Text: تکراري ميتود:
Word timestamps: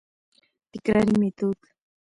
تکراري 0.71 1.13
ميتود: 1.21 1.59